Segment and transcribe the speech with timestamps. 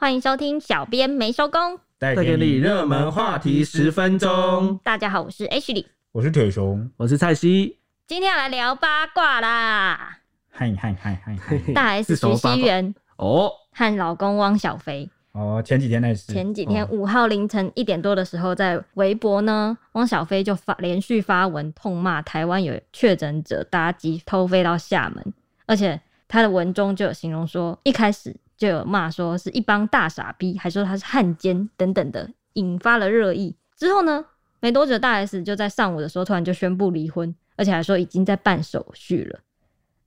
[0.00, 4.78] 欢迎收听，小编没收工，带给你热门话题十分钟。
[4.84, 7.80] 大家好，我是 Ashley，我是铁熊，我是蔡西。
[8.06, 10.20] 今天要来聊八卦啦！
[10.50, 11.58] 嗨嗨嗨嗨嗨！
[11.74, 15.10] 大 S 徐熙媛哦，和老公汪小菲。
[15.32, 25.34] 哦，前几天那是前几天五号凌晨一点多的时候，在微博呢，汪小菲就发连续发文痛骂台湾有确诊者搭机偷飞到厦门，
[25.66, 33.56] 而且他的文中就有形容说，一开始就有骂说是一帮大傻逼，还说他是汉奸等等的，引发了热议。
[33.76, 34.24] 之后呢，
[34.58, 39.38] 没多久大 S 就在上午的时候突然就宣布离婚，而且还说已经在办手续了。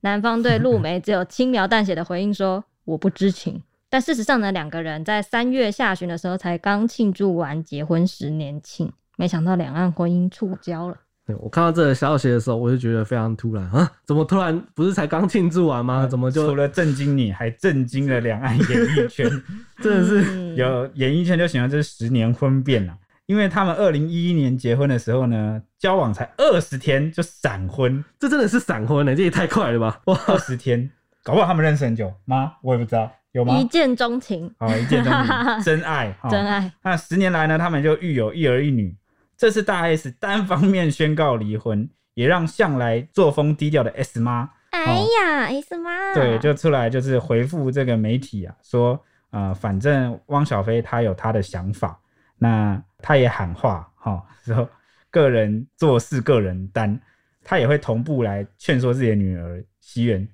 [0.01, 10.97] 男方对陆 梅只有轻描淡写的回应说：“我不知情。”但事实上呢，两个人在三月下旬的时候才刚庆祝完结婚十年庆，没想到两岸婚姻触礁了。
[11.25, 13.89] 对，我看到这个消息的时候，我就觉得非常突然啊！
[14.05, 16.07] 怎么突然不是才刚庆祝完吗？
[16.07, 19.29] 怎么就除了震惊你，还震惊了两岸演艺圈？
[19.81, 22.97] 真的是有演艺圈就形容这是十年婚变了，
[23.27, 29.15] 因为他们二零一一年结婚的时候呢，交往才二十天就闪婚，这真的是闪婚呢？
[29.15, 30.01] 这也太快了吧！
[30.05, 30.89] 哇，二十天，
[31.23, 32.53] 搞不好他们认识很久吗？
[32.63, 33.11] 我也不知道。
[33.33, 33.57] 有吗？
[33.57, 36.69] 一见钟情，哦，一见钟情， 真爱，真爱。
[36.83, 38.93] 那十年来呢，他们就育有一儿一女。
[39.41, 51.99] 这次大 S 单方面宣告离婚，也让向来作风低调的 S 妈，哎呀，S 妈，对，就出来就是回复这个媒体啊，说，呃，反正汪小菲他有他的想法，
[52.37, 54.69] 那他也喊话，哈，说
[55.09, 56.99] 个人做事个人担，
[57.43, 60.27] 他也会同步来劝说自己的女儿熙媛。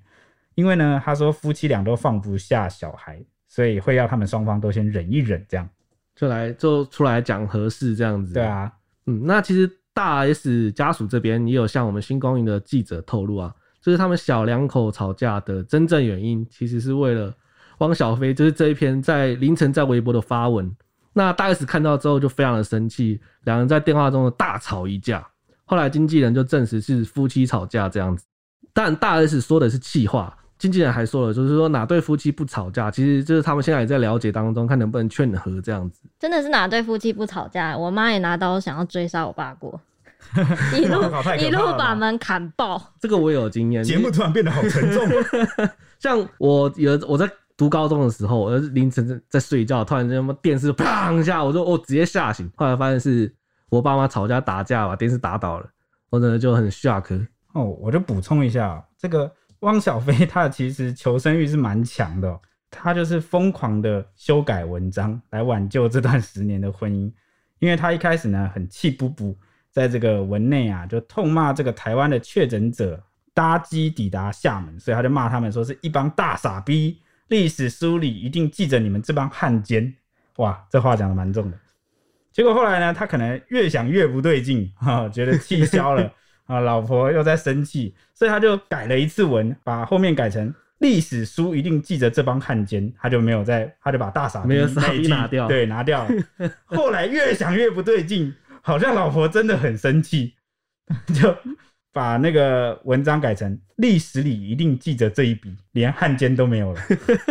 [0.54, 5.66] 因为呢，他说夫妻俩都放不下小孩，所以会要他们双方都先忍一忍，这样
[6.14, 8.34] 就来就出来讲和事这样子。
[8.34, 8.70] 对啊，
[9.08, 17.34] 嗯，那其实大 S 家属这边也有向我们新光云的记者透露啊，就是他们小两口吵架的真正原因，其实是为了
[17.78, 20.70] 汪小菲，就是这一篇在凌晨在微博的发文。
[21.14, 25.26] 那大 S 看到之后就非常的生气，两人在电话中的大吵一架。
[25.64, 28.24] 后来经纪人就证实是夫妻吵架这样子，
[28.72, 30.36] 但大 S 说的是气话。
[30.58, 36.00] 经纪人还说了，就是说哪对夫妻不吵架，其实就是他们现在也在了解当中，看能不能劝和这样子。
[36.18, 37.78] 真的是哪对夫妻不吵架？
[37.78, 39.80] 我妈也拿刀想要追杀我爸过，
[40.76, 41.00] 一路
[41.38, 42.92] 一路把门砍爆。
[43.00, 43.84] 这个我有经验。
[43.84, 45.06] 节目突然变得好沉重。
[46.00, 53.32] 像我有我在读高中的时候，我凌晨在睡觉，突然间电视砰一下，我就我直接吓醒，后来发现是
[53.70, 55.66] 我爸妈吵架打架把电视打倒了，
[56.10, 57.26] 我真的就很 shock。
[57.52, 59.30] 哦，我就补充一下这个。
[59.60, 67.12] 汪小菲他其实求生欲是蛮强的，他就是疯狂的修改文章来挽救这段十年的婚姻，
[67.58, 69.36] 因为他一开始呢很气不不，
[69.70, 73.02] 在这个文内啊就痛骂这个台湾的确诊者
[73.34, 79.92] 搭机抵达厦门，所以他就骂他们说是一帮大傻逼，历史书里一定记着你们这帮汉奸，
[80.36, 81.58] 哇，这话讲的蛮重的。
[82.30, 86.12] 结果后来呢，他可能越想越不对劲，哈，觉得气消了。
[86.48, 96.10] 啊，老婆又在生气，所以他就改了一次文，把后面改成历史书一定记着这帮汉奸，他就没有在，他就把大傻一句拿掉，对，拿掉了。
[96.64, 100.34] 后来越想越不对劲，好像老婆真的很生气，
[101.14, 101.36] 就
[101.92, 106.80] 把那个文章改成历史里一定记着这一笔，连汉奸都没有了。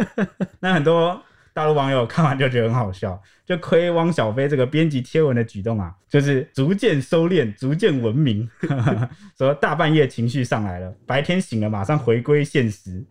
[0.62, 1.22] 那很多。
[1.58, 8.48] 大陆网友看完就觉得很好笑， 就亏汪小菲这个编辑贴文的举动啊，就是逐渐收敛，逐渐文明。
[9.36, 13.04] 说大半夜情绪上来了，白天醒了马上回归现实。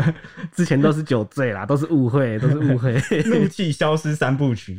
[0.52, 2.92] 之前都是酒醉啦，都是误会，都是误会。
[3.24, 4.78] 怒气消失三部曲。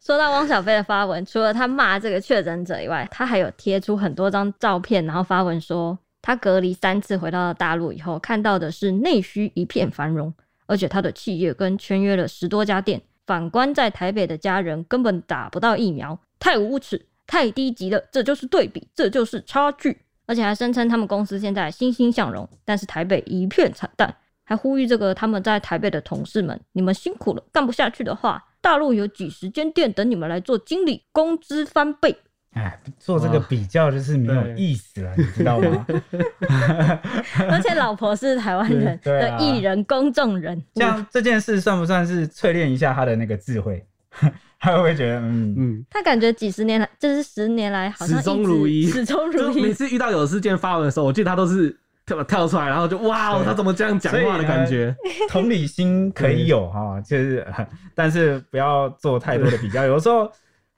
[0.00, 10.32] 说到汪小菲的发文，除了他骂这个确诊者以外，他还有贴出很多张照片，然后发文说他隔离三次回到了大陆以后，看到的是内需一片繁荣。
[10.68, 19.98] 而且他的企业跟签约了十多家店，反观在台北的家人根本打不到疫苗，太无耻，太低级了，这就是对比，这就是差距。
[20.26, 32.14] 而且还声称他们公司现在欣欣向荣，但是台北一片惨淡，还呼吁这个他们在台北的同事们，你们辛苦了，干不下去的话，大陆有几十间店等你们来做经理，工资翻倍。
[32.54, 35.86] 哎，做这个比较就是没有意思了，你知道吗？
[37.50, 43.84] 而且老婆是台湾人 的艺人、公众人，像这件事算不算是淬炼一下他的那个智慧？
[44.58, 49.62] 他会不会觉得，嗯嗯，他感觉几十年来，就是十年来，好像始终如一，始终如一。
[49.62, 54.92] 每次遇到有事件发文的时候，我记得他都是跳跳出来，然后就哇，他怎么这样讲话的感觉？
[55.28, 57.46] 同理心可以有哈，就是，
[57.94, 60.28] 但是不要做太多的比较，有时候。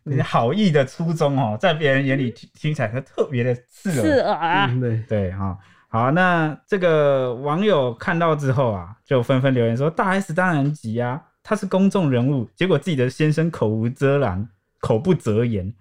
[0.03, 4.77] 你好意的初衷哦，在别人眼里听听起来是特别的刺耳，刺耳啊！
[4.81, 5.59] 对对哈，
[5.89, 14.49] 好，那这个网友看到之后啊，就纷纷留言说：“大 S 当然急啊，他是公众人物，结果自己的先生口无遮拦，
[14.81, 15.73] 口不择言，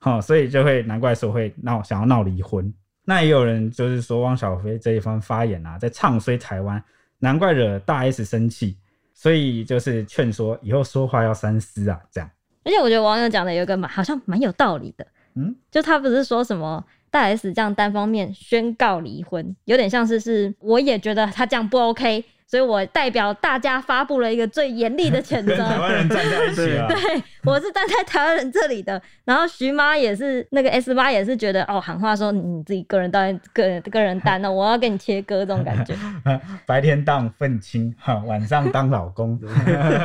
[0.00, 2.72] 好，所以就会难怪说会闹，想要闹离婚。
[3.04, 6.82] 那也有人就是说汪小菲这一番发言啊，在唱衰台湾，
[7.18, 8.78] 难怪惹大 S 生气，
[9.14, 12.30] 所以就是劝说以后说话要三思啊，这样。
[12.66, 25.56] 而且我觉得网友讲的有一个蛮好像蛮有道理的，嗯，就他不是说什么。”大 S 这样单方面宣告离婚，有点像是是，我也觉得他这样不 OK，所以我代表大家发布了一个最严厉的谴责。
[25.66, 26.86] 台湾人站在一起啊！
[26.88, 29.02] 对，我是站在台湾人这里的。
[29.24, 35.94] 然后徐妈也是，那个 S 妈也是觉得哦，喊话说你自己个人单个人个人单的，我要跟你切割这种感觉。
[36.64, 39.40] 白天当愤青，哈，晚上当老公。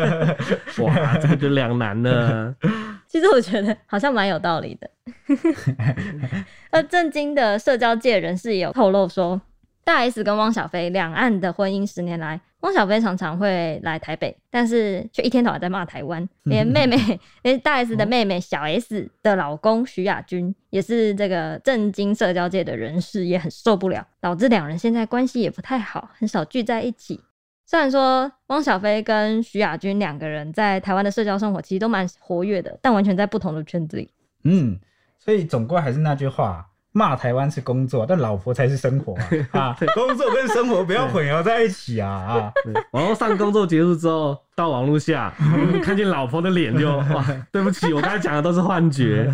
[0.84, 2.56] 哇，这个就两难了。
[3.08, 4.90] 其实我觉得好像蛮有道理的。
[6.72, 9.40] 而震惊的社交界人士也有透露说，
[9.84, 16.28] 大 S 跟汪小菲两岸的婚姻十年来，汪小菲常常会来台北，但是却一天到晚在骂台湾。
[16.44, 16.98] 连妹妹，
[17.44, 27.20] 连大 S 的妹妹小 S 的老公徐亚军，也是这个震惊社交界的人士，也很受不了，导致两人现在关系也不太好，很少聚在一起。
[27.66, 34.12] 虽然说汪小菲跟徐亚军两个人在台湾的社交生活其实都蛮活跃的，但完全在不同的圈子里。
[34.44, 34.78] 嗯，
[35.18, 39.16] 所以总归还是那句话，骂台湾是工作，但老婆才是生活
[39.52, 39.60] 啊！
[39.72, 42.10] 啊，工作跟生活不要混淆在一起啊！
[42.10, 42.54] 啊，
[42.92, 45.34] 然后上工作结束之后，到网络下
[45.84, 49.32] 看见老婆的脸就哇，对不起，我刚才讲的都是幻觉。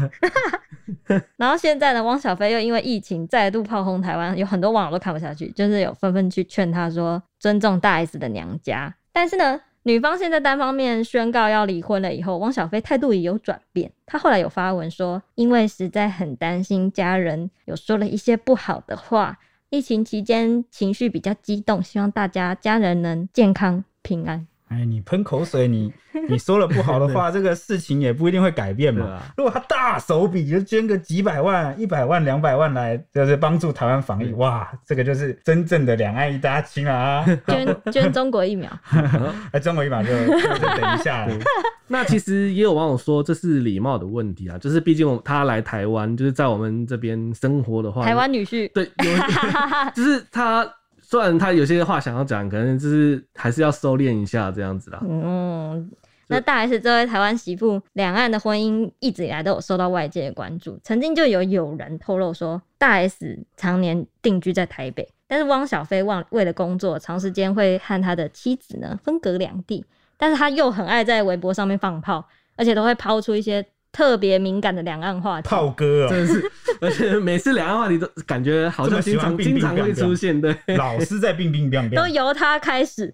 [1.36, 8.94] 然后现在呢，汪小菲又因为疫情再度炮轰台湾，有很多网友都看不下去，就是有纷纷去劝他说尊重大 S 的娘家。
[9.12, 13.90] 但是呢，女方现在单方面宣告要离婚了以后，汪小菲态度也有转变。
[14.06, 19.40] 他后来有发文说，因为实在很担心家人，有说了一些不好的话。
[19.70, 24.46] 疫情期间情绪比较激动，希望大家家人能健康平安。
[24.70, 25.94] 哎，你喷口水，你
[26.28, 29.06] 你说了不好的话，这个事情也不一定会改变嘛。
[29.06, 37.26] 啊、如果他大手笔就捐个几百万、一百万、两百万来，就是帮助台湾防疫，哇，这个就是真正的两岸一家亲了啊！
[37.48, 38.70] 捐捐中国疫苗，
[39.54, 41.28] 哎，中国疫苗就，就等一下。
[41.88, 50.70] 那其实也有网友说这是礼貌的问题啊，就是毕竟他来台湾，就是在我们这边生活的话，台湾女婿，对，有就是他。
[51.10, 55.00] 虽然他有些话想要讲，可能就是还是要收敛一下这样子啦。
[55.08, 55.90] 嗯，
[56.28, 60.78] 那大 S 这位台湾媳妇，两岸的婚姻一直以来都有受到外界的关注。
[60.84, 69.86] 曾经就有友人透露说，大 S 常年定居在台北，但是汪小菲为为了工作，长时间会和他的妻子呢分隔两地，
[70.18, 72.28] 但是他又很爱在微博上面放炮，
[72.58, 73.66] 而且都会抛出一些。
[73.98, 83.12] 特别敏感的两岸话题，炮哥啊，真的是，而且每次两岸话题都感觉好像经常经常会出现，对，老是在冰冰冰冰，都由他开始，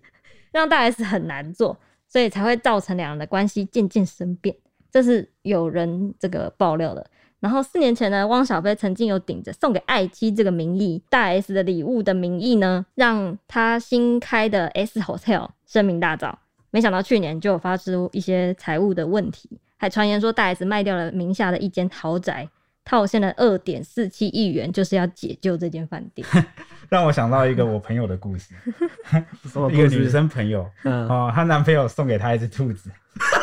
[0.52, 4.54] 让大 S 很难做，所以才会造成两人的关系渐渐生变，
[4.92, 7.08] 这是有人这个爆料的。
[7.40, 16.36] 然后四年前呢，汪小菲曾经有顶着送给爱妻这个名义，大 S 的礼物的名义呢，让他新开的 S Hotel 声名大噪，
[16.72, 19.50] 没想到去年就有发出一些财务的问题。
[19.84, 22.48] 还传言说大 S 卖掉了名下的一间豪宅，
[22.86, 26.26] 套现了二点四七亿元，就是要解救这间饭店。
[26.88, 28.56] 让我想到一个我朋友的故事，
[29.74, 32.90] 一个女生朋友，嗯、哦，她男朋友送给她一只兔子。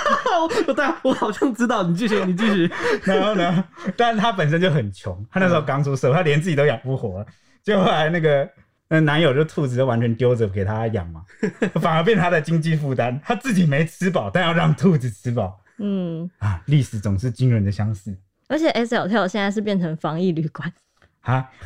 [0.75, 2.71] 对，我好像知道，你继续，你继续。
[3.03, 3.63] 然后呢，
[3.95, 7.23] 但是她本身就很穷，她那时候刚出社会，她连自己都养不活，
[7.63, 8.49] 就后来那个
[8.89, 11.23] 那男友就兔子就完全丢着给她养嘛，
[11.83, 15.60] 反而变成她的经济负担，她自己没吃饱，但要让兔子吃饱。
[15.81, 18.15] 嗯啊，历史总是惊人的相似。
[18.49, 20.73] 而且 S Hotel 现在是变成防疫旅馆
[21.21, 21.51] 啊，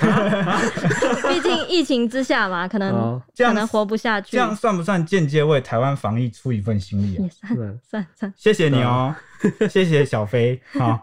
[1.29, 4.33] 毕竟疫情之下嘛，可能、哦、可能活不下去。
[4.33, 7.23] 这样算不算间接为台湾防疫出一份心力啊？
[7.23, 8.35] 也算算算。
[8.37, 9.15] 谢谢你哦、
[9.61, 11.01] 喔，谢谢小飞啊。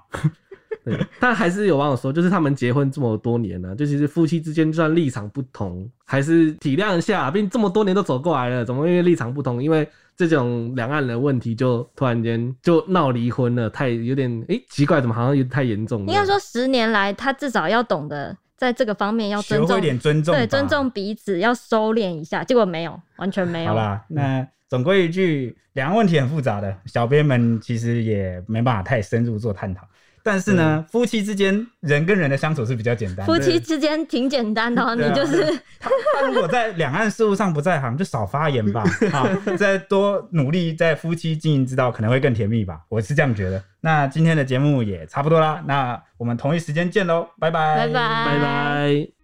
[0.84, 7.30] 对，但还是有网友说，就是他们结婚这么多年了、啊，就其实夫妻之间就算立场不同，还是体谅一下。
[7.30, 13.70] 毕竟这么多年都走过来了，怎么因为立场不同，因为这种两岸的问题就突然间就闹离婚了？
[13.70, 16.12] 太有点哎、欸、奇怪，怎么好像有点太严重了？
[16.12, 22.44] 应该说十年来，他至少要懂得在这个方面要尊重，一点尊重，对，尊重彼此，要收敛一下。
[22.44, 23.70] 结果没有，完全没有。
[23.70, 29.88] 好啦，那总归一句，两岸问题很复杂的，小编们其实也没办法太深入做探讨。
[30.24, 33.34] 但是呢，嗯、夫妻之间人跟人的相处是比较简单的。
[33.34, 35.44] 夫妻之间挺简单的，你就是
[35.80, 42.80] 他，他如果在两岸事务上不在行，就少发言吧， 啊，再多努力在夫妻经营之道，可能会更甜蜜吧。
[42.90, 43.64] 我是这样觉得。
[43.82, 47.94] 那今天的节目也差不多啦，那我们同一时间见喽，拜拜，拜拜，
[48.26, 49.21] 拜拜。